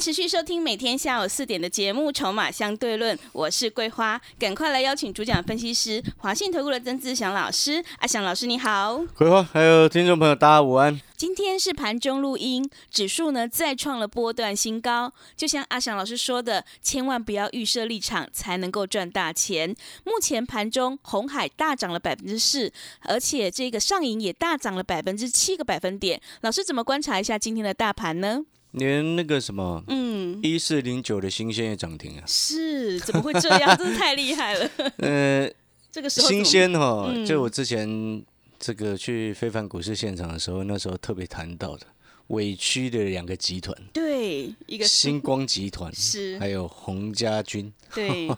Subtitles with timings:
[0.00, 7.84] 持续收听每天下午四点的节目《筹码相对论》，我是桂花，赶快来邀请主讲分析师华信投顾的曾志祥老师。
[7.98, 10.98] 阿祥老师你好，桂花还有听众朋友大家午安。
[11.18, 15.12] 今天是盘中录音，指数呢再创了波段新高。
[15.36, 19.76] 就像阿祥老师说的，千万不要预设立场，才能够赚大钱。
[20.04, 26.18] 目前盘中红海大涨了百分之四，而且这个上影也大涨了百分之七个百分点。
[26.40, 28.46] 老师怎么观察一下今天的大盘呢？
[28.72, 32.24] 连那个什么，嗯，一四零九的新鲜也涨停啊。
[32.26, 33.76] 是，怎么会这样？
[33.76, 34.70] 真是太厉害了。
[34.98, 35.50] 呃，
[35.90, 38.22] 这个时候新鲜哈，嗯就我之前
[38.58, 41.86] 这个去非凡股市现场的时候，那时候特别谈到的
[42.28, 47.72] 委屈的两个集团，对一个星光集团 是还有洪家军。
[47.92, 48.28] 对，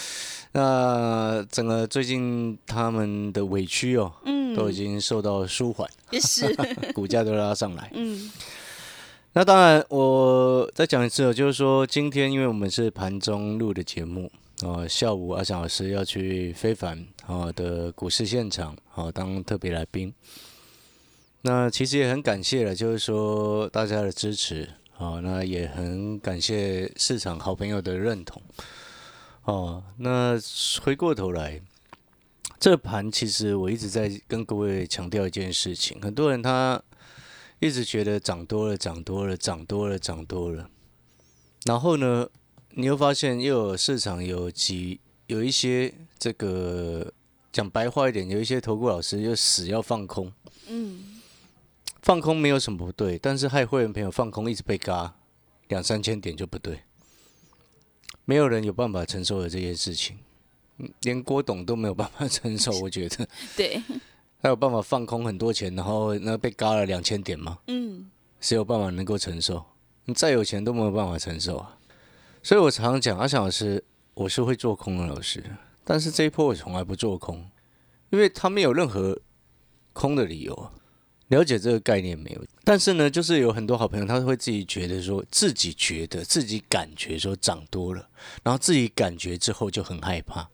[0.52, 6.54] 那整个最近他们的委屈哦，嗯，都已经受到舒缓，也是，
[6.92, 7.90] 股价都拉上来。
[7.94, 8.30] 嗯，
[9.38, 14.28] 那当然，我再讲一次，就是说今天因为我们是盘中录的节目
[14.62, 20.12] 哦，下午阿翔老师要去非凡哦的股市现场哦当特别来宾。
[21.42, 28.42] 那其实也很感谢了，就是说大家的支持哦，那也很感谢市场好朋友的认同
[29.44, 29.84] 哦。
[29.98, 30.36] 那
[30.82, 31.62] 回过头来，
[32.58, 36.82] 这盘其实我一直在跟各位强调一件事情，很多人他。
[37.60, 40.70] 一直觉得涨多了，涨多了，涨多了，涨多了。
[41.64, 42.28] 然后呢，
[42.70, 47.12] 你又发现又有市场有几有一些这个
[47.52, 50.32] 讲白话一点，有一些投顾老师又死要放空。
[50.68, 51.20] 嗯，
[52.02, 55.16] 放空没有什么不对，但是害会员朋友放空一直被嘎
[55.68, 56.80] 两三千点就不对。
[58.24, 60.18] 没有人有办法承受的这些事情，
[61.00, 62.70] 连郭董都没有办法承受。
[62.80, 63.82] 我觉得 对，
[64.40, 67.58] 他有办法放空很多钱，然后那被嘎了两千点吗？
[67.66, 68.08] 嗯，
[68.40, 69.64] 谁有办法能够承受？
[70.04, 71.76] 你再有钱都没有办法承受啊！
[72.42, 73.84] 所以我常常讲，阿翔老师，
[74.14, 75.44] 我是会做空的老师，
[75.84, 77.44] 但是这一波我从来不做空，
[78.10, 79.18] 因为他没有任何
[79.92, 80.72] 空的理由啊。
[81.28, 82.42] 了解这个概念没有？
[82.64, 88.08] 但是呢，就是有很多好朋友，他会自己觉得说，自己觉得自己感觉说涨多了，
[88.42, 90.48] 然后自己感觉之后就很害怕，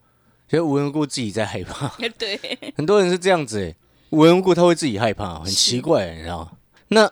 [0.48, 1.88] 所以无缘无故自己在害怕。
[2.18, 2.38] 对，
[2.76, 3.76] 很多人是这样子诶，
[4.10, 6.52] 无缘无故他会自己害怕，很奇怪，你知道吗？
[6.88, 7.10] 那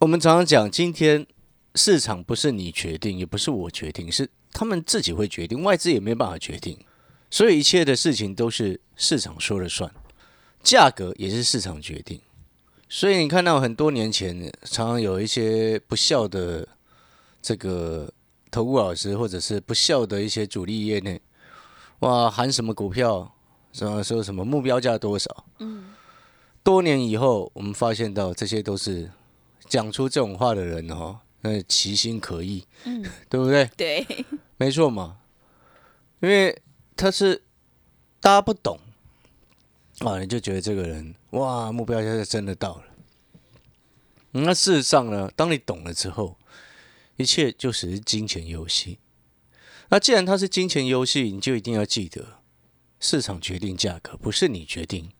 [0.00, 1.26] 我们常常讲，今天
[1.74, 6.78] 市场不是你决定，也不是我决定，是他们自己会决定，外资也没办法决定，
[7.30, 9.90] 所以一切的事情都是市场说了算，
[10.62, 12.20] 价格也是市场决定。
[12.88, 16.68] 所以你看到很多年前，常常有一些不孝的
[17.40, 18.12] 这个
[18.50, 21.20] 投顾老师，或者是不孝的一些主力业内，
[22.00, 23.34] 哇，喊什么股票，
[23.72, 25.44] 什么说什么目标价多少？
[25.58, 25.94] 嗯，
[26.62, 29.10] 多年以后，我们发现到这些都是
[29.66, 33.64] 讲出这种话的人哦，那其心可疑，嗯，对不对？
[33.76, 34.06] 对，
[34.56, 35.18] 没错嘛，
[36.20, 36.60] 因为
[36.96, 37.42] 他是
[38.20, 38.78] 大家不懂
[40.00, 42.84] 啊，你就觉得这个人哇，目标价真的到了。
[44.32, 46.36] 那事实上呢，当你懂了之后，
[47.16, 48.98] 一切就只是金钱游戏。
[49.94, 52.40] 那既然它是金钱游戏，你就一定要记得，
[52.98, 55.12] 市场决定价格，不是你决定，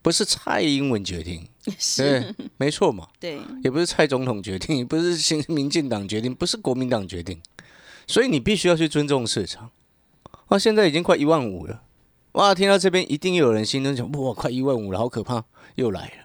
[0.00, 3.08] 不是蔡英文决定，是，对，没错嘛。
[3.18, 7.42] 对，也不是蔡总统决定， 也不是新民进党决定，不是国民党决定，
[8.06, 9.72] 所以你必须要去尊重市场。
[10.46, 11.82] 啊，现在已经快一万五了，
[12.34, 12.54] 哇！
[12.54, 15.44] 听到这边一定有人心中想，哇，快一万五了，好可怕，
[15.74, 16.24] 又来了。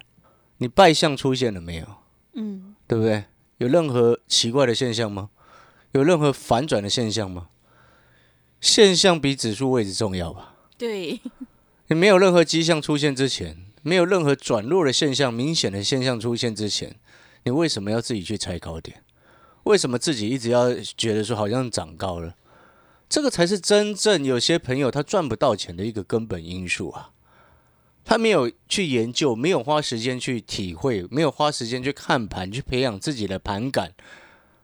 [0.59, 1.87] 你败相出现了没有？
[2.33, 3.23] 嗯，对不对？
[3.57, 5.31] 有任何奇怪的现象吗？
[5.93, 7.47] 有任何反转的现象吗？
[8.59, 10.55] 现象比指数位置重要吧？
[10.77, 11.19] 对，
[11.87, 16.95] 你没有任何迹象出现之前，没有任何转弱的现象、明显的现象出现之前，
[17.43, 19.03] 你为什么要自己去猜高点？
[19.63, 22.35] 为什么自己一直要觉得说好像涨高了？
[23.09, 27.11] 这个才是真正有些朋友他赚不到钱的一个根本因素啊！
[28.03, 33.93] 他没有去研究，没有花时间去体会，没有花时间去看盘，去培养自己的盘感，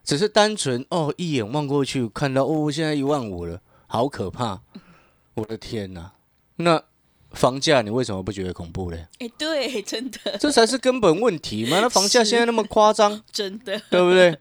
[0.03, 3.61] 只是单纯哦一眼望过去看到哦现在一万五了，
[3.93, 4.59] 好可怕！
[5.35, 6.13] 我的天哪！
[6.55, 6.83] 那
[7.29, 9.05] 房价你为什么不觉得恐怖嘞？
[9.19, 11.79] 哎，对， 真的，这才是根本问题嘛！
[11.79, 14.35] 那房价现在那么夸张， 真的，对不对？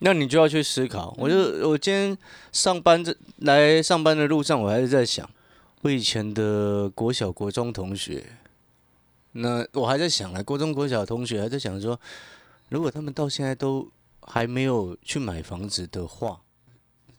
[0.00, 1.16] 那你就要去思考。
[1.16, 2.18] 我就我今天
[2.52, 5.26] 上班这来上班的路上，我还是在想，
[5.80, 8.22] 我以前的国小、国中同学，
[9.32, 11.98] 那我还在想呢，国中、国小同学还在想说，
[12.68, 13.90] 如果他们到现在都
[14.20, 16.42] 还没有去买房子的话，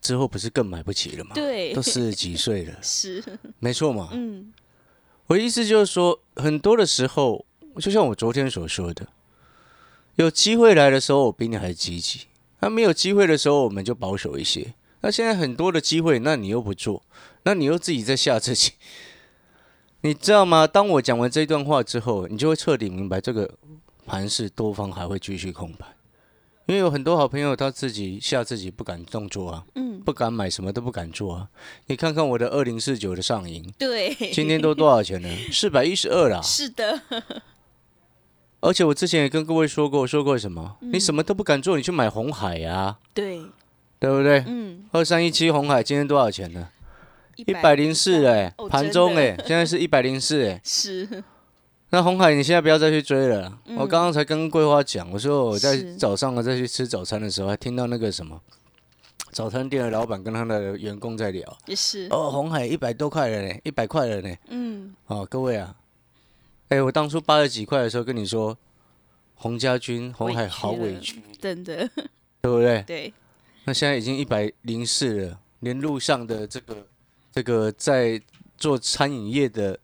[0.01, 1.31] 之后不是更买不起了吗？
[1.33, 3.23] 对都四十几岁了， 是，
[3.59, 4.09] 没错嘛。
[4.13, 4.53] 嗯，
[5.27, 7.45] 我意思就是说，很多的时候，
[7.79, 9.07] 就像我昨天所说的，
[10.15, 12.27] 有机会来的时候，我比你还积极；
[12.61, 14.73] 那没有机会的时候，我们就保守一些。
[15.01, 17.03] 那现在很多的机会，那你又不做，
[17.43, 18.73] 那你又自己在吓自己，
[20.01, 20.67] 你知道吗？
[20.67, 23.57] 当我讲完这段话之后，你就会彻底明白这个
[24.05, 25.87] 盘是多方还会继续空盘，
[26.69, 31.47] 因为有很多好朋友他自己吓自己不敢动作啊，嗯，不敢买什么都不敢做啊。
[31.87, 35.27] 你看看我的二零四九的上影，对，今天都多少钱呢？
[35.51, 36.39] 四百一十二啦。
[36.43, 37.01] 是的，
[38.59, 40.77] 而且我之前也跟各位说过，说过什么？
[40.81, 43.41] 你什么都不敢做，你去买红海呀、对，
[43.97, 44.43] 对不对？
[44.45, 46.69] 嗯，二三一七红海今天多少钱呢？
[47.35, 50.61] 一一百零四哎哦，盘中哎，现在是一百零四哎。
[50.63, 51.23] 是，
[51.91, 53.59] 那红海你现在不要再去追了。
[53.65, 53.77] 嗯。
[53.77, 58.39] 我刚刚才跟桂花讲，我说我在早上啊再去吃早餐的时候，还听到那个什么
[59.31, 64.35] 早餐店的老板跟他的员工在聊，也是，哦，红海一百多块了呢，一百块了呢。
[64.49, 65.75] 嗯，哦，各位啊，
[66.69, 68.57] 哎，我当初八十几块的时候跟你说，
[69.35, 71.87] 洪家军、红海好委屈，真的，
[72.41, 72.83] 对不对？
[72.87, 73.13] 对，
[73.65, 76.87] 那现在已经一百零四了，连路上的这个
[77.31, 78.19] 这个在
[78.57, 79.79] 做餐饮业的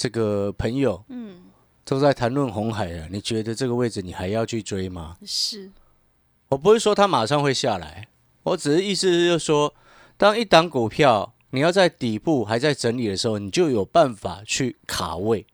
[0.00, 1.42] 这个朋友嗯，
[1.84, 3.06] 都在谈论红海了。
[3.10, 5.18] 你觉得这个位置你还要去追吗？
[5.26, 5.70] 是，
[6.48, 8.08] 我不是说它马上会下来，
[8.44, 9.74] 我只是意思是就是说，
[10.16, 15.44] 当一档股票你要在底部还在整理的时候，你就有办法去卡位，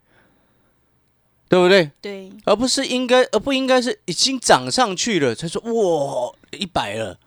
[1.48, 1.90] 对不对？
[2.00, 7.18] 对，而不是应该，而不应该是已经涨上去了才说哇一百了，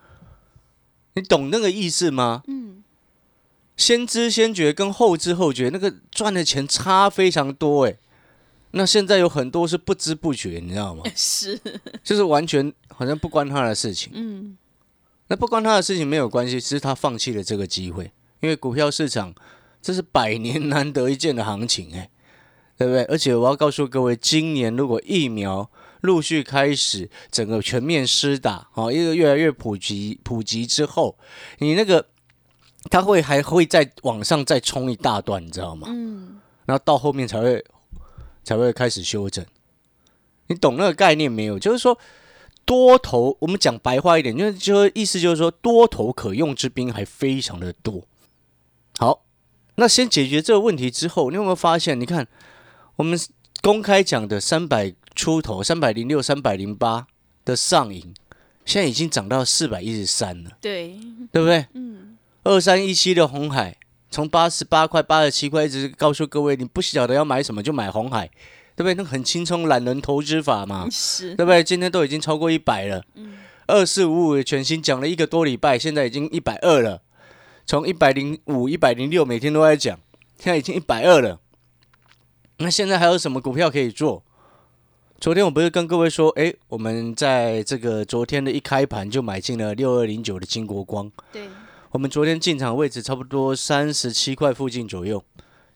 [1.12, 2.42] 你懂那个意思吗？
[2.46, 2.79] 嗯，
[3.80, 7.98] 先知先觉跟后知后觉那个赚的钱差非常多诶。
[8.72, 11.02] 那现在有很多是不知不觉，你知道吗？
[11.16, 11.58] 是，
[12.04, 14.12] 就是完全好像不关他的事情。
[14.14, 14.58] 嗯，
[15.28, 19.34] 那不关他的事情没有关系，只是他放弃了这个机会，因为股票市场
[19.80, 22.10] 这是百年难得一见的行情，哎，
[22.76, 23.02] 对不对？
[23.04, 25.70] 而且我要告诉各位，今年如果疫苗
[26.02, 31.18] 陆续开始整个全面施打，哦，一个越来越普及普及之后，
[31.58, 32.06] 你那个
[32.88, 35.88] 它会还会再往上再冲一大段，你知道吗？
[35.90, 37.64] 嗯，然后到后面才会
[38.42, 39.44] 才会开始修正。
[40.46, 41.58] 你懂那个概念没有？
[41.58, 41.98] 就是说
[42.64, 48.02] 多头，我们讲白话一点，就是就意思就是说多头可用之兵还非常的多。
[48.98, 49.24] 好，
[49.76, 52.00] 那先解决这个问题之后，你有没有发现？
[52.00, 52.26] 你看
[52.96, 53.18] 我们
[53.62, 57.06] 公开讲的三百出头、三百零六、三百零八
[57.44, 58.14] 的上影，
[58.64, 60.98] 现在已经涨到四百一十三了，对，
[61.32, 61.66] 对不对？
[61.74, 62.09] 嗯，
[62.44, 63.76] 二三一七的红海，
[64.10, 68.26] 从八十八块、八十七块一直告诉各位，你不晓得要买什么就买红海，
[68.74, 68.94] 对不对？
[68.94, 71.62] 那很轻松懒人投资法嘛，是，对不对？
[71.62, 77.02] 今天都已经超过一百了，嗯二四五五的全新讲了一个多礼拜，现在已经一百二了。
[77.66, 79.96] 从一百零五、一百零六每天都在讲，
[80.36, 81.38] 现在已经一百二了。
[82.56, 84.24] 那现在还有什么股票可以做？
[85.20, 91.08] 昨天我不是跟各位说，哎，我们在这个昨天的一开盘就买进了六二零九的金国光。
[91.30, 91.42] 对，
[91.90, 95.24] 我们昨天进场位置差不多三十七块附近左右，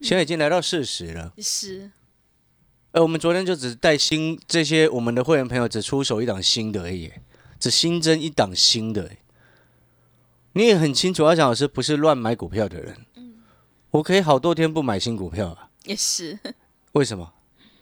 [0.00, 1.32] 现在已经来到四十了。
[1.38, 1.90] 是，
[2.92, 7.10] 而我们昨天就只带新这些我们的会员朋友只出手一档新的而已，
[7.58, 9.10] 只新增一档新的。
[10.52, 13.06] 你也很清楚，阿强老师不是乱买股票的人。
[13.90, 15.70] 我可以好多天不买新股票啊？
[15.84, 16.38] 也是，
[16.92, 17.32] 为什么？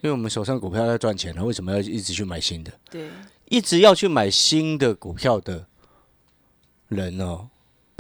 [0.01, 2.73] 因为我们手上股票在赚钱了，为什么要一直去买新的？
[2.91, 3.11] 对，
[3.51, 5.67] 一直要去买新的股票的
[6.89, 7.51] 人哦，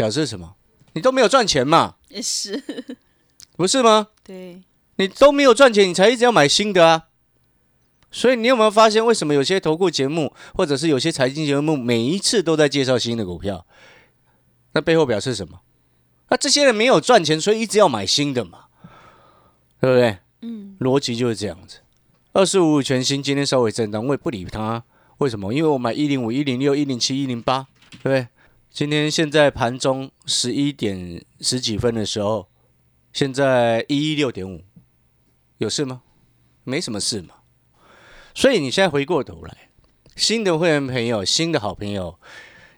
[0.03, 0.57] 表示什么？
[0.95, 1.95] 你都没有赚钱嘛？
[2.09, 2.61] 也是，
[3.57, 4.09] 不是吗？
[4.25, 4.61] 对，
[4.97, 7.05] 你都没有赚钱，你才一直要买新的啊。
[8.11, 13.65] 所以你有没有发现，为什么有些投顾节目或者是有些财经节目，每一次都在介绍新的股票？
[14.73, 15.61] 那背后表示什么？
[16.31, 18.65] 那这些人没有赚钱，所以一直要买新的嘛，
[19.81, 20.19] 对不对？
[20.41, 21.79] 嗯，逻辑就是这样子。
[22.33, 24.83] 二四五五全新今天稍微震荡，我也不理它。
[25.19, 25.55] 为什么？
[25.55, 28.27] 因为我买一零五、一零六、一零七、一零八，对不对？
[28.73, 32.49] 今天现在盘中十一点十几分的时候，
[33.13, 34.63] 现在一一六点五，
[35.59, 36.01] 有事吗？
[36.65, 37.35] 没什么事嘛。
[38.35, 39.69] 所以你现在回过头来，
[40.17, 42.19] 新的会员朋友、新的好朋友，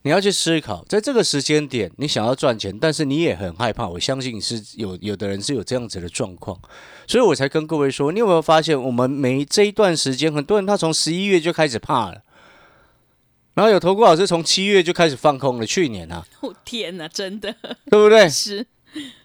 [0.02, 3.86] 你要去思考，在这个时间点，你想要赚钱，但是你也很害怕。
[3.86, 6.58] 我相信是有有的人是有这样子的状况，
[7.06, 12.20] 所以我才跟各位说，你有没有发现，我们每这一段时间，很多人他从十一月就开始怕了，
[13.54, 17.54] 然后有投顾老师从七月就开始放空了，去年啊，哦天哪，真的
[17.90, 18.26] 对不对？
[18.30, 18.66] 是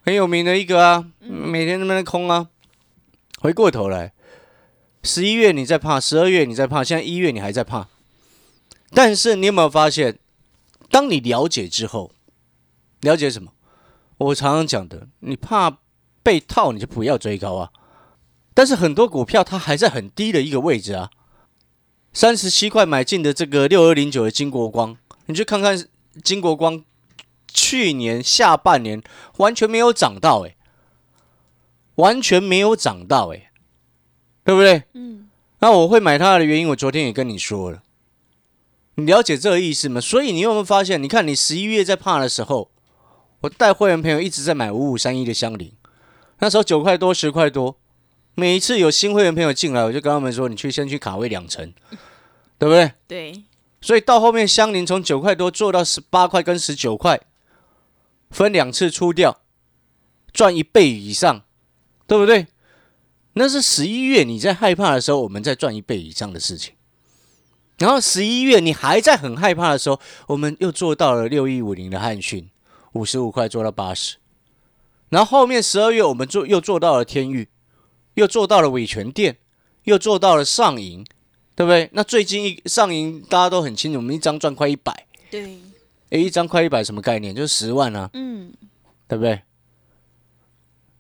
[0.06, 2.48] 很有名的一个啊，每天在那边空啊。
[3.40, 4.14] 回过头来，
[5.04, 7.88] 十一月你在怕，十二月你在怕，现在一月你还在怕。
[8.92, 10.20] 但是你有没有发现，
[10.90, 12.12] 当你了解之后，
[13.02, 13.54] 了解什么？
[14.18, 15.78] 我常常讲的，你怕
[16.22, 17.72] 被套，你就不要追高啊。
[18.54, 21.10] 但是很多股票它还在很低的一个位置啊，
[22.12, 24.98] 三十七块买进的这个六二零九的金国光，
[25.28, 25.88] 你去看看
[26.24, 26.84] 金国光
[27.48, 29.02] 去年下半年
[29.38, 30.56] 完全没有涨到、欸，
[31.96, 33.50] 完全没有涨到、欸，
[34.44, 34.84] 对不对？
[34.94, 37.84] 嗯，那我会买它的原因，我昨天也跟你说了，
[38.96, 40.02] 你了解这个意思吗？
[40.02, 41.02] 所以你有没有发现？
[41.02, 42.72] 你看你十一月在怕的时候，
[43.42, 45.72] 我带会员朋友一直在买五五三一的香菱，
[46.40, 47.79] 那时候九块多、十块多，
[48.40, 51.74] 每一次有新会员朋友进来，我就跟他们说，你去先去卡位两成，
[52.58, 52.94] 对不对？
[53.08, 53.44] 对，
[53.82, 57.20] 所以到后面香菱从九块多做到十八块跟十九块，
[58.32, 59.42] 分两次出掉，
[60.32, 61.44] 赚一倍以上，
[62.08, 62.48] 对不对？
[63.34, 66.74] 那是十一月你在害怕的时候，我们在赚一倍以上的事情。
[67.78, 72.50] 然后十一月你还在很害怕的时候，我们又做到了六一五零的汉讯，
[72.94, 74.18] 五十五块做到八十。
[75.10, 77.48] 然后后面十二月我们做又做到了天域，
[78.16, 79.38] 又做到了伟全店，
[79.84, 81.06] 又做到了上银，
[81.56, 81.90] 对不对？
[81.94, 85.60] 那最近一上银大家都很清楚，我们一张赚快一百，对，
[86.10, 87.36] 诶，一张快一百什么概念？
[87.36, 88.52] 就是十万啊，嗯，
[89.08, 89.42] 对不对？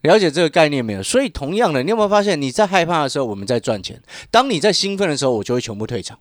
[0.03, 1.03] 了解这个概念没有？
[1.03, 3.97] 所以同样的，你有没有发现你在害怕的时候，我们在赚钱；
[4.31, 6.17] 当你在兴奋的时候，我就会全部退场。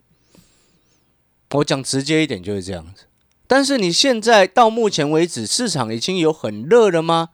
[1.51, 3.05] 我讲直接一点就是这样子。
[3.47, 7.29] 但是你现在到目前为止，市场已经有很热了吗？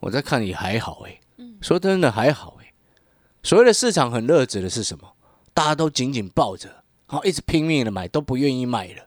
[0.00, 1.17] 我在看你还好诶、
[1.60, 2.72] 说真的还好诶、
[3.42, 5.12] 所谓的市场很热，指的是什么？
[5.52, 9.04] 大家都紧紧抱着，好，一直拼命的买，都不愿意卖了。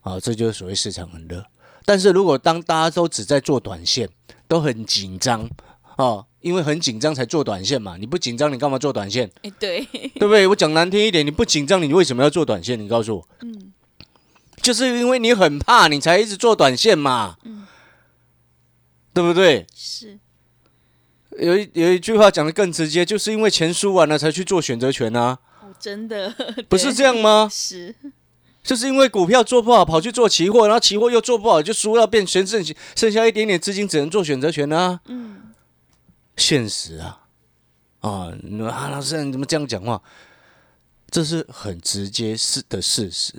[0.00, 1.44] 啊，这就是所谓市场很热。
[1.84, 4.08] 但是如果当大家都只在做短线，
[4.46, 5.48] 都很紧张
[5.96, 7.96] 哦，因为很紧张才做短线嘛。
[7.98, 9.30] 你不紧张，你干嘛做短线？
[9.42, 10.46] 哎，对，对不对？
[10.46, 12.78] 我讲难听一点，你不紧张，你为什么要做短线？
[12.78, 13.28] 你告诉我。
[13.40, 13.72] 嗯，
[14.62, 17.36] 就是因为你很怕，你才一直做短线嘛。
[17.44, 17.66] 嗯
[19.14, 19.66] 对不对？
[19.74, 20.16] 是，
[21.38, 26.34] 有一有一句话讲的更直接，就是因为钱输完了才去做选择权啊，哦，真的，
[26.68, 27.48] 不是这样吗？
[27.50, 27.94] 是，
[28.62, 32.64] 就是因为股票做不好，跑去做期货，然后期货又做不好，就输到变全剩
[32.96, 35.00] 剩下一点点资金，只能做选择权啊。
[35.06, 35.52] 嗯，
[36.36, 37.20] 现实啊，
[38.00, 40.02] 啊，你说啊，老师你怎么这样讲话？
[41.10, 43.34] 这是很直接是的事实，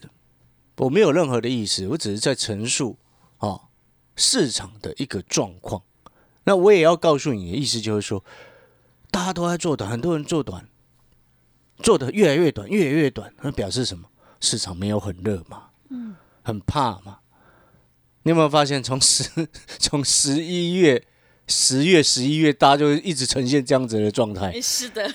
[0.78, 2.98] 我没有任何的意思，我只是在陈述
[3.38, 3.60] 啊
[4.16, 5.84] 市场的一个状况。
[6.44, 8.24] 那我也要告诉你的意思就是说，
[9.12, 10.68] 大家都在做短，很多人做短，
[11.84, 14.08] 做的越来越短，越来越短，那表示什么？
[14.40, 17.20] 市场没有很热嘛，嗯，很怕嘛。
[18.24, 19.30] 你有没有发现，从十
[19.80, 21.04] 从十一月、
[21.48, 25.10] 十月、十一月，大家就一直呈现这样子的状态，哎是的，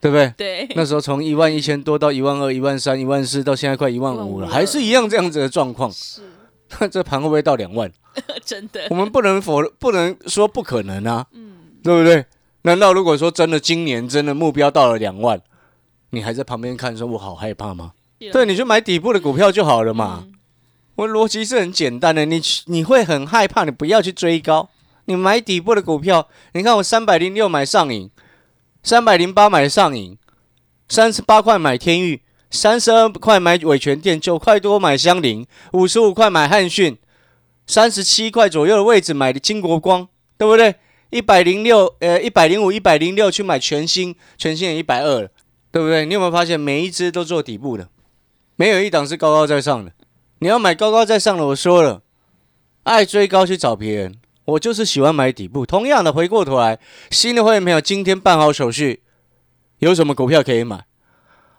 [0.00, 0.32] 对不对？
[0.36, 5.90] 对，那时候从一万一千多到一万二、一万三、一万四，到现在快一万五了，了还是一样这样子的状况。
[5.92, 6.22] 是，
[6.78, 7.90] 那 这盘会不会到两万？
[8.44, 11.26] 真的我，们不能否不能说不可能啊，
[11.82, 12.24] 对不对？
[12.62, 15.40] 难道如果说真的今年真的目标到了两万，
[16.10, 17.92] 你还在旁边看说我好害怕吗？
[18.32, 20.24] 对，你就买底部的股票就好了嘛。
[20.26, 20.34] 嗯
[20.96, 24.68] 我逻辑是很简单的，你你会很害怕，你不要去追高，
[25.06, 26.28] 你买底部的股票。
[26.52, 28.10] 你看我三百零六买上影，
[28.82, 30.18] 三百零八买上影，
[30.90, 36.98] 三十八块买天域，三十二块买伟全店，九块多买香菱，五十五块买汉讯，
[37.66, 40.74] 三十七块左右的位置买的金国光，对不对？
[41.10, 45.28] 一百零六，呃，一百零五、一百零六去买全新，全新也一百二了，
[45.70, 46.04] 对不对？
[46.06, 47.88] 你有没有发现每一只都做底部的，
[48.56, 49.92] 没有一档是高高在上的。
[50.40, 52.02] 你要买高高在上的，我说了，
[52.82, 55.64] 爱追高去找别人，我就是喜欢买底部。
[55.64, 56.78] 同样的，回过头来，
[57.10, 59.02] 新的会员朋友今天办好手续，
[59.78, 60.84] 有什么股票可以买？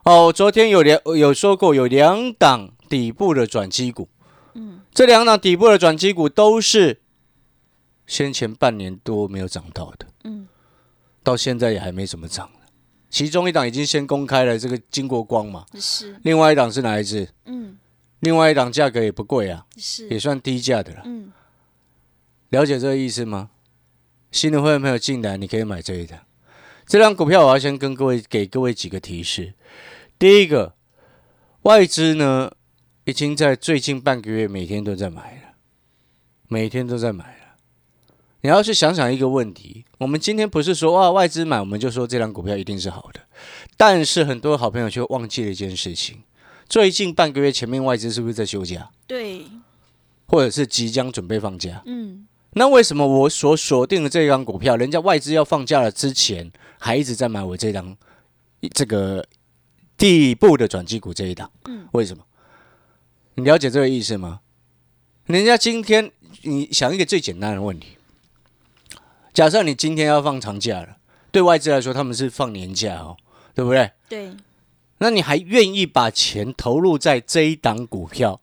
[0.03, 4.09] 哦，我昨天有两有说过，有两档底部的转机股，
[4.55, 7.01] 嗯，这两档底部的转机股都是
[8.07, 10.47] 先前半年多没有涨到的，嗯，
[11.21, 12.49] 到现在也还没怎么涨
[13.09, 17.27] 其中一档已经先公开了，这个金国光嘛，是，另外一档是哪一只？
[17.45, 17.77] 嗯，
[18.21, 21.01] 另外一档价格也不贵啊，是，也算低价的了。
[21.03, 21.31] 嗯，
[22.49, 23.49] 了解这个意思吗？
[24.31, 26.19] 新的会员朋友进来，你可以买这一档。
[26.91, 29.53] 这张股票我要先跟各位给各位几个提示。
[30.19, 30.73] 第一个，
[31.61, 32.51] 外资呢
[33.05, 35.53] 已经在最近半个月每天都在买了，
[36.49, 37.55] 每天都在买了。
[38.41, 43.21] 你要去想想一个问题，我们今天不是说哇外资买我们就说这张股票一定是好的，
[43.77, 46.21] 但是很多好朋友却忘记了一件事情，
[46.67, 49.45] 最近半个月前面外资是不是在休假，对，
[50.27, 51.81] 或者是即将准备放假？
[51.85, 57.95] 嗯，那为什么我所锁定的这张股票，人家外资要放假了之前，还一直在买我这张
[58.73, 59.25] 这个
[59.95, 61.49] 底部的转机股这一档？
[61.65, 62.23] 嗯，为什么？
[63.35, 64.41] 你了解这个意思吗？
[65.27, 67.97] 人家今天你想一个最简单的问题，
[69.33, 70.97] 假设你今天要放长假了，
[71.31, 73.15] 对外资来说他们是放年假哦，
[73.55, 73.91] 对不对？
[74.09, 74.35] 对，
[74.97, 78.41] 那你还愿意把钱投入在这一档股票，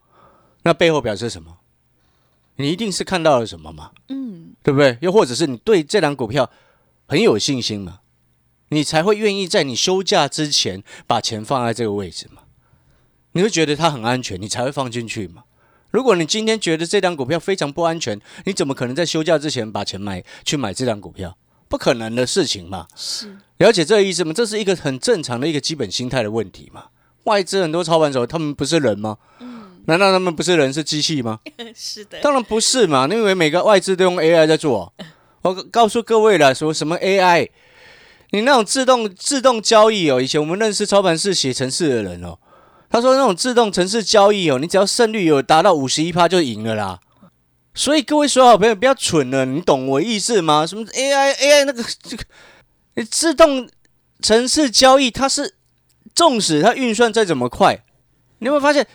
[0.63, 1.58] 那背后表示什么？
[2.59, 3.91] 你一定是看到了什么嘛？
[4.09, 4.99] 嗯，对不对？
[5.01, 6.51] 又或者是你对这档股票
[7.07, 8.01] 很有信心嘛？
[8.71, 12.43] 你才会愿意在你休假之前把钱放在这个位置嘛？
[13.33, 15.45] 你会觉得它很安全，你才会放进去嘛？
[15.91, 21.39] 如果你今天觉得这档股票非常不安全，你怎么可能在休假之前把钱买去买这档股票？
[21.69, 22.87] 不可能的事情嘛？
[22.97, 24.33] 是，了解这个意思吗？
[24.35, 26.87] 这是一个很正常的一个基本心态的问题嘛。
[27.25, 29.19] 外资很多操盘手，他们不是人吗？
[29.89, 31.41] 难道他们不是人，是机器吗？
[31.75, 34.93] 是的，当然不是嘛，你以为每个外资都用 AI 在做。
[35.43, 37.49] 我告诉各位了，说什么 AI？
[38.31, 42.39] 你那种自动自动交易哦，以前我们认识操盘室写程式的人哦，
[42.91, 47.01] 他说那种自动程式交易哦，你只要胜率有达到五十一趴就赢了啦。
[47.73, 50.67] 所以各位所有好朋友不要蠢了，你懂我意思吗？
[50.67, 52.25] 什么 AI AI 那个这个，
[52.97, 53.67] 你自动
[54.21, 55.55] 程式交易它是，
[56.15, 57.83] 纵使它运算再怎么快，
[58.41, 58.87] 你有没有发现？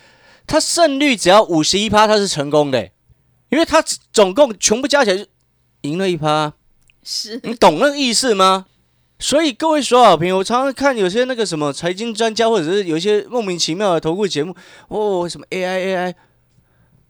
[0.46, 2.90] 它胜率只要五十一趴，他是成功的，
[3.50, 3.82] 因为他
[4.12, 5.26] 总共全部加起来就
[5.82, 6.54] 赢了一趴，
[7.02, 8.66] 是，你懂那个意思吗？
[9.20, 14.54] 所以各位所有好朋友，我常常看有些那个什么财经专家，或者是有一些莫名其妙的投顾节目，
[14.90, 16.14] 哦，什么 AI AI，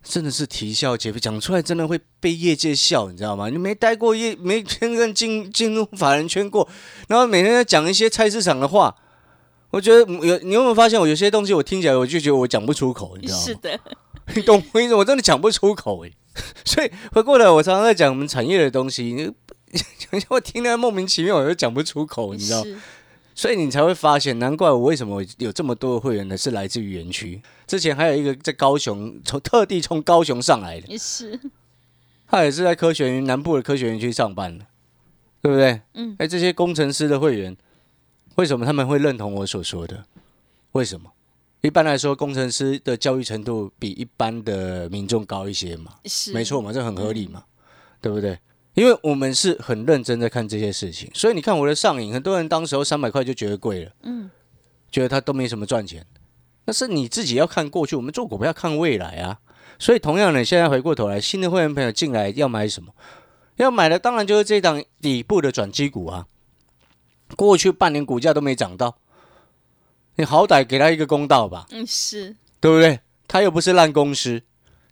[0.04, 3.50] 真的是啼笑皆非，讲出来真的会被业界笑，你知道吗？
[3.50, 6.70] 你没待过业，没真正进进入法人圈过，
[7.08, 8.96] 然后每天在讲一些菜市场的话。
[9.74, 13.44] 我觉得有，你有没有发现我有些东西我听起来我就觉得我讲不出口，你知道吗？
[13.44, 13.80] 是的，
[14.36, 14.94] 你懂我意思？
[14.94, 16.12] 我真的讲不出口哎。
[16.63, 19.34] 所以回过来，我常常在讲我们产业的东西，你
[20.30, 22.63] 我听得莫名其妙，我就讲不出口，你知道？
[22.63, 22.78] 是，
[23.34, 26.38] 所以你才会发现，难怪我为什么有这么多的会员呢？
[26.38, 27.41] 是来自于园区。
[27.65, 31.39] 之前还有一个在高雄，从特地从高雄上来的，也是，
[32.28, 34.65] 他也是在科学园南部的科学园区上班的，
[35.41, 35.82] 对不对？
[35.95, 37.58] 嗯，哎，这些工程师的会员。
[38.36, 40.06] 为什么他们会认同我所说的？
[40.74, 41.12] 为什么？
[41.62, 45.93] 一般来说，工程师的教育程度比一般的民众高一些嘛？
[46.06, 47.46] 是，没错嘛，这很合理嘛，
[48.02, 48.38] 对不对？
[48.74, 54.30] 因为我们是很认真在看这些事情，所以你看我的上瘾，很多人当时候三百块就觉得贵了，嗯，
[54.91, 56.06] 觉得他都没什么赚钱。
[56.65, 59.39] 那是你自己要看过去，我们做股票要看未来啊。
[59.78, 62.91] 所以同样的，现在回过头来，新的会员朋友进来要买什么？
[63.58, 66.28] 要买的当然就是这档底部的转机股啊。
[67.34, 68.98] 过去半年股价都没涨到，
[70.15, 73.00] 你好歹给他一个公道吧，嗯，是，对不对？
[73.28, 74.43] 他又不是烂公司，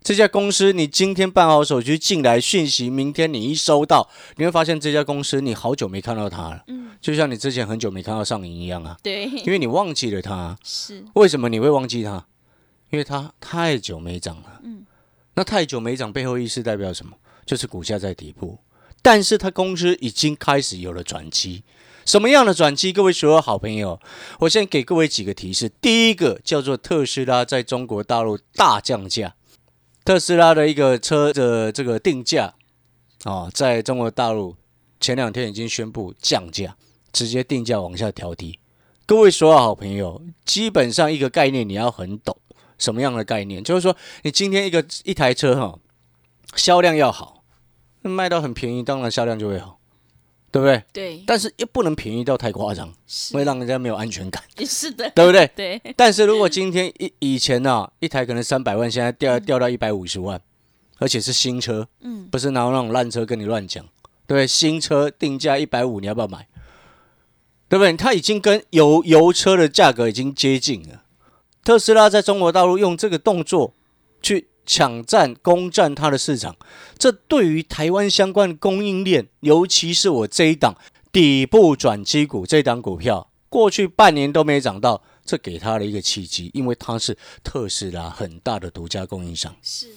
[0.02, 10.58] 这家公司你今天办好手续进来讯息，明天你一收到，你会发现这家公司你好久没看到它了，嗯，就像你之前很久没看到上影一样啊，对，因为你忘记了它。
[10.64, 12.26] 是，为什么你会忘记它？
[12.90, 14.60] 因为它太久没涨了。
[14.64, 14.84] 嗯，
[15.34, 17.12] 那太久没涨背后意思代表什么？
[17.46, 18.58] 就是股价在底部，
[19.02, 21.62] 但是它公司已经开始有了转机。
[22.04, 22.92] 什么样的转机？
[22.92, 24.00] 各位所有好朋友，
[24.40, 25.68] 我先给各位几个提示。
[25.80, 29.34] 第一个叫做特斯拉在中国大陆大降价，
[30.04, 32.54] 特斯拉的一个车的这个定价
[33.24, 34.56] 啊，在中国大陆
[35.00, 36.76] 前两天已经宣布降价，
[37.12, 38.58] 直接定价往下调低。
[39.06, 42.36] 各位所有好朋友，基本上一个概念你要很懂，
[42.78, 43.62] 什么样的概念？
[43.62, 45.78] 就是说，你今天一个一台车哈，
[46.54, 47.44] 销量要好，
[48.00, 49.78] 卖到很便宜，当然销量就会好。
[50.52, 50.84] 对不对？
[50.92, 55.50] 对，但是又不能便宜到太夸张，是会让人家没有安全感， 是的，对不对？
[55.56, 60.38] 对，但是如果今天以以前呢、一台可能三百万，现在掉掉到一百五十万，
[60.98, 63.82] 而且是新车，嗯，不是拿那种烂车跟你乱讲，
[64.26, 64.46] 对？
[64.46, 66.46] 新车定价一百五，你要不要买？
[67.70, 67.96] 对不对？
[67.96, 71.04] 它已经跟油油车的价格已经接近了。
[71.64, 73.72] 特斯拉在中国大陆用这个动作
[74.20, 76.56] 去抢占、攻占它的市场，
[76.96, 80.76] 这对于台湾相关的供应链，尤其是我这一档
[81.10, 89.54] 底部转机股这档股票，过去半年都没涨到，这给它的一个契机，因为它是特斯拉很大的独家供应商。
[89.62, 89.88] 是，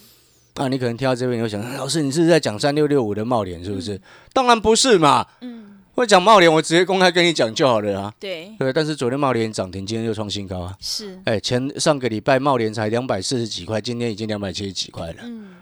[0.54, 4.00] 啊，你可能听到这边，你会想，老师，你是在讲三六六五的茂联是不是？
[4.32, 8.14] 当然不是嘛，嗯，我讲茂联，我直接公开跟你讲就好了啊。
[8.20, 10.76] 对，对，但是昨天茂联涨停，今天又创新高啊。
[10.78, 15.56] 是，哎，前上个礼拜茂联才两百四十几块，今天已经两百七十几块了，嗯，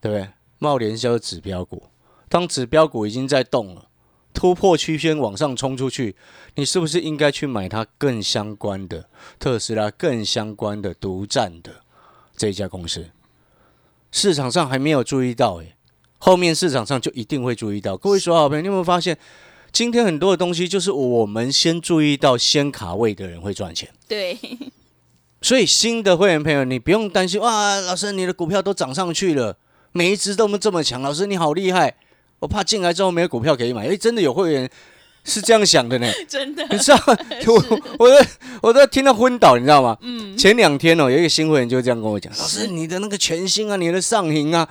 [0.00, 0.26] 对不对？
[0.58, 1.82] 茂联是指标股，
[2.30, 3.86] 当指标股已经在动了，
[4.32, 6.16] 突破区间往上冲出去，
[6.54, 9.06] 你是不是应该去买它更相关的
[9.38, 11.70] 特斯拉更相关的独占的
[12.34, 13.10] 这一家公司？
[14.10, 15.76] 市场上还没有注意到，哎，
[16.16, 17.98] 后面市场上就一定会注意到。
[17.98, 19.18] 各位说好朋友，你有没有发现，
[19.74, 23.90] 今天很多的东西就是我们先注意到、先卡位的人会赚钱。
[24.06, 24.38] 对，
[25.42, 29.58] 所以新的会员朋友，你不用担心哇，老师你的股票都涨上去了，
[29.90, 31.96] 每一只都这么强，老师你好厉害。
[32.38, 34.70] 我怕进来之后没有股票可以买，哎，真的有会员
[35.24, 36.98] 是这样想的呢， 真的，你知道
[37.48, 38.26] 我我都
[38.60, 39.96] 我都听到昏倒，你知道吗？
[40.02, 44.68] 嗯，前两天哦，有一个新会员就这样跟我讲，老师你的那个全新啊，你的上行啊，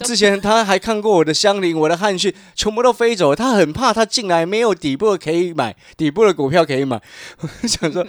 [0.00, 7.00] 之前他还看过我的香菱，我的汉讯，全部都飞走，他很怕他进来没有底部可以买，底部的股票可以买，
[7.38, 8.04] 我 想说，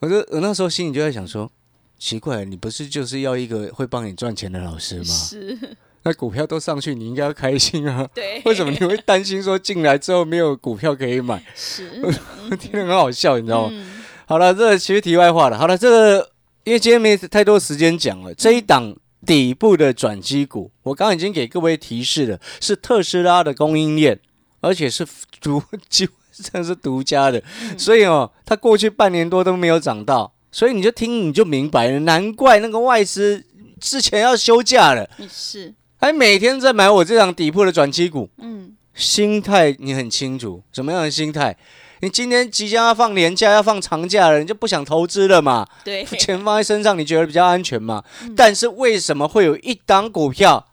[0.00, 1.50] 我说我那时候心里就在想说，
[1.98, 5.04] 奇怪，你不是就是要一个会帮你赚钱的老师吗？
[5.04, 5.58] 是。
[6.04, 8.06] 那股票都上去，你应该要开心啊！
[8.14, 11.42] 对， 为什么你会担心说进来之后没有股票可以买？
[11.56, 11.88] 是，
[12.60, 13.86] 听得很好笑，你知道吗？
[14.26, 15.58] 好了，这其实题外话了。
[15.58, 16.30] 好了，这个
[16.64, 24.20] 因为今天没太多时间讲了，这一档底部的转机股，我刚刚已经给各位提示了，是特斯拉的供应链，
[24.60, 25.06] 而且是
[25.40, 27.42] 独，几乎算是独家的，
[27.78, 33.44] 所以哦，它过去半年多都没有涨到，所以你就听你就明白了，难怪那个外资
[33.80, 35.08] 之前要休假了。
[35.30, 35.72] 是。
[36.04, 41.56] 还每天在买我这张底部的转机股，嗯，心态你很清楚，什么样的心态？
[42.00, 45.66] 你今天即将要放年假，要放长假了，你就不想投资了嘛？
[45.82, 48.04] 对，钱放在身上，你觉得比较安全嘛？
[48.36, 50.66] 但是为什么会有一档股票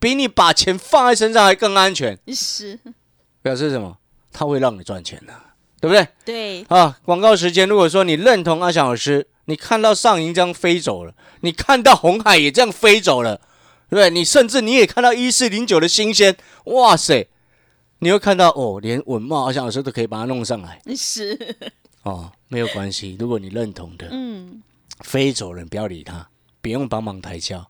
[0.00, 2.18] 比你把钱放在身上还更安全？
[2.34, 2.80] 是
[3.42, 3.98] 表示什么？
[4.32, 5.32] 它会让你赚钱的，
[5.80, 6.08] 对不对？
[6.24, 7.68] 对啊，广告时间。
[7.68, 13.40] 如果说你认同阿翔老师，你看到上银这样飞走了，你看到红海也这样飞走了。
[13.90, 17.28] 对，你甚至你也看到一四零九的新鲜，哇塞！
[18.00, 20.80] 你会看到哦，连文茂好像有时候都可以把它弄上来。
[20.96, 21.56] 是
[22.02, 24.62] 哦，没有关系，如果你认同的，嗯，
[25.00, 26.28] 飞走人不要理他，
[26.60, 27.66] 不用帮忙抬轿。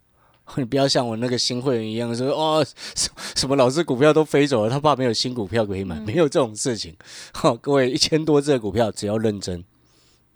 [0.56, 2.62] 你不要像我那个新会员一样说哦，
[2.94, 6.94] 什什么老师股票都飞走了，他怕没有新股票可以买，没有这种事情。
[7.32, 9.64] 好，各位一千多只的股票，只要认真，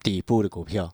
[0.02, 0.90] 底部的股票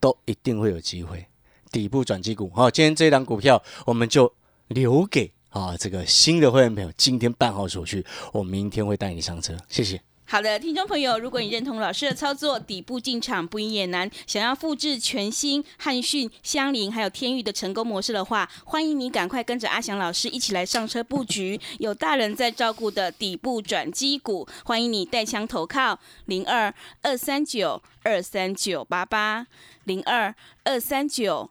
[0.00, 1.27] 都一定会有机会。
[1.70, 4.32] 底部转机股，好，今天这档股票我们就
[4.68, 10.00] 留给啊这个新的会员朋友，今天办好手续，我明天会带你上车，谢谢。
[10.30, 29.46] 好的，听众朋友，如果你认同老师的操作，底部进场不赢也难，想要复制全新汉讯、香菱还有天域的成功模式的话，欢迎你赶快跟着阿翔老师一起来上车布局， 有大人在照顾的底部转机股，欢迎你带枪投靠零二二三九二三九八八
[29.84, 31.50] 零二二三九。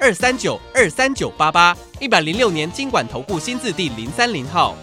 [0.00, 4.76] 二三九二三九八八一百零六年经管投顾新字第零三零号。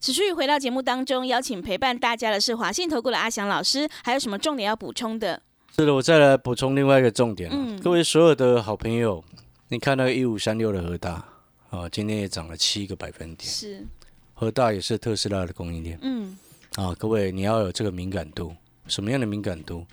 [0.00, 5.40] 持续回到节目当中，邀请陪伴大家的是华信投顾的阿翔老师，还有什么重点要补充的？
[5.76, 7.48] 是的，我再来补充另外一个重点。
[7.52, 9.22] 嗯，各位所有的好朋友，
[9.68, 11.24] 你看那个一五三六的和大
[11.70, 13.48] 啊，今天也涨了七个百分点。
[13.48, 13.86] 是，
[14.34, 15.96] 和大也是特斯拉的供应链。
[16.02, 16.36] 嗯，
[16.74, 18.52] 啊，各位你要有这个敏感度，
[18.88, 19.86] 什么样的敏感度？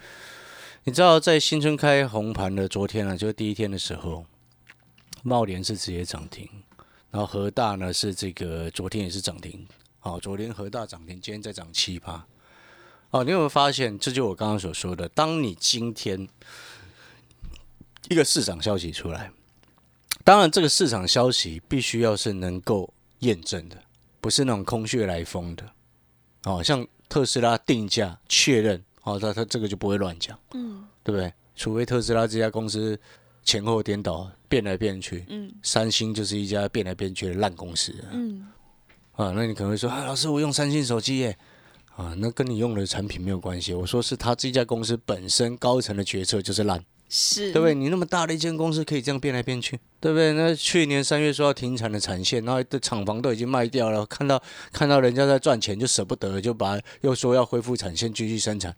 [0.88, 4.24] 你知道在新春开红盘的昨天啊，就是第一天的时候，
[5.24, 6.48] 茂联是直接涨停，
[7.10, 9.66] 然后和大呢是这个昨天也是涨停，
[9.98, 12.28] 好，昨天和大涨停，今天再涨七八，
[13.10, 13.98] 哦，你有没有发现？
[13.98, 16.30] 这就我刚刚所说的，当你今天
[18.10, 19.32] 一个市场消息出来，
[20.24, 23.82] 当然这个市场消息必须要是能够验证的，
[24.22, 25.68] 不是那种空穴来风的，
[26.44, 28.85] 哦，像特斯拉定价确认。
[29.06, 31.34] 哦，他他这个就不会乱讲，嗯，对不对？
[31.56, 33.00] 除非特斯拉这家公司
[33.44, 38.46] 前后颠倒，变来变去，嗯，三星就是一家变来变去的烂公司，嗯，
[39.14, 41.38] 啊，那你可能会说，啊，老师，我用三星手机耶，
[41.96, 43.74] 啊，那跟你用的产品没有关系。
[43.74, 46.84] 我说是他这家公司本身高层的决策就是烂。
[47.08, 47.76] 是对不对？
[47.76, 50.34] 你那么大的一间公司可以这样变来变去，对不对？
[50.34, 54.42] 那去年三月说要停产的产线，然后的厂房都已经卖掉了，看到
[54.74, 58.76] 看到人家在赚钱，就舍不得，就把又说要恢复产线继续生产，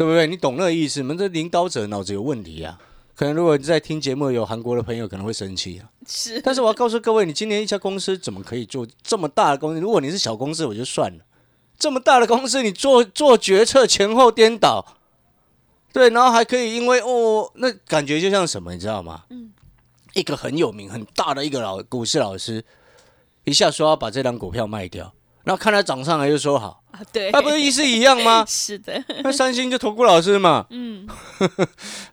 [0.00, 0.26] 对不对？
[0.26, 1.14] 你懂那个意思吗？
[1.14, 2.80] 这领导者脑子有问题啊！
[3.14, 5.90] 可能如果在听节目有韩国的朋友可能会生气啊。
[6.08, 9.80] 是，但是我要告诉各位，你今年一家公司怎么可以做这么大的公司？
[9.80, 11.22] 如果你是小公司，我就算了。
[11.78, 14.96] 这么大的公司，你做做决策前后颠倒，
[15.92, 19.24] 对，然后还可以因为哦，那感觉就像什么，你知道吗？
[19.28, 19.52] 嗯，
[20.14, 22.64] 一个很有名很大的一个老股市老师，
[23.44, 25.12] 一下说要把这张股票卖掉，
[25.44, 28.44] 然后看他涨上来就说好， 啊，对，那不是意思一样吗？
[28.48, 31.06] 是的，那三星就投顾老师嘛， 嗯，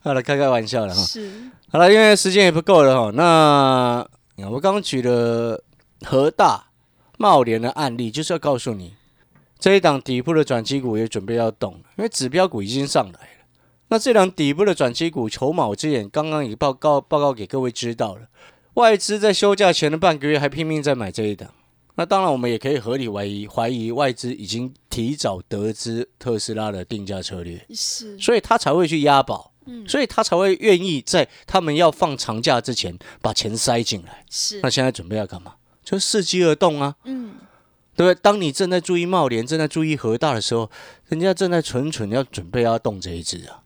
[0.02, 1.02] 好了，开开玩笑了哈。
[1.04, 1.32] 是，
[1.72, 3.12] 好了，因为时间也不够了哈。
[3.14, 4.08] 那
[4.50, 5.64] 我刚刚举了
[6.02, 6.68] 和大、
[7.18, 8.94] 茂联的案例，就是要告诉你，
[9.60, 13.20] 这一档底部的转机股也准备要动了，因为指标股已经上来了。
[13.90, 18.22] 那这档底部的转机股筹码，我之前刚刚已报告报告给各位知道了，
[18.76, 21.50] 外资在休假前的半个月还拼命在买这一档。
[21.98, 29.52] 那当然，我们也可以合理怀疑，怀疑外资已经提早得知特斯拉的定价策略，是，所以他才会去押宝。
[29.66, 34.24] 嗯，所以他才会愿意在他们要放长假之前把钱塞进来。
[34.30, 35.56] 是那，现在准备要干嘛？
[35.84, 37.34] 就伺机而动啊，嗯，
[37.94, 38.18] 对不对？
[38.22, 40.70] 当你正在注意茂联、正在注意和大的时候，
[41.10, 43.64] 人家正在蠢蠢要准备要动这一只啊，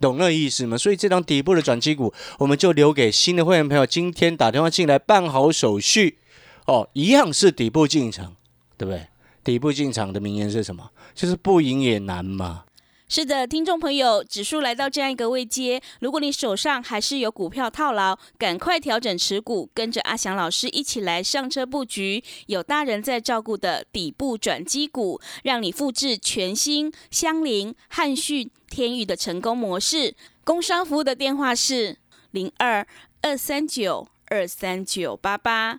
[0.00, 0.76] 懂那意思吗？
[0.76, 6.18] 所以这张底部的转机股，我们就留给新的会员朋友，今天打电话进来办好手续
[6.66, 8.36] 哦，一样是底部进场，
[8.76, 9.06] 对不对？
[9.42, 10.90] 底部进场的名言是什么？
[11.14, 12.64] 就是不赢也难嘛。
[13.06, 30.16] 是的，听众朋友，指数来到这样一个位阶，如果你手上还是有股票套牢，赶快调整持股，跟着阿翔老师一起来上车布局，有大人在照顾的底部转机股，让你复制全新香菱、汉讯、天宇的成功模式。
[30.42, 31.98] 工商服务的电话是
[32.30, 32.84] 零二
[33.20, 35.78] 二三九二三九八八